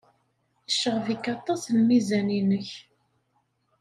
[0.67, 2.69] Yecɣeb-ik aṭas lmizan-nnek.